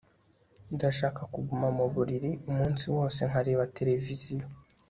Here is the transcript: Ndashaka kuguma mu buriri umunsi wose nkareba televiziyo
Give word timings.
Ndashaka 0.75 1.21
kuguma 1.33 1.67
mu 1.77 1.85
buriri 1.93 2.31
umunsi 2.49 2.83
wose 2.95 3.19
nkareba 3.29 3.69
televiziyo 3.77 4.45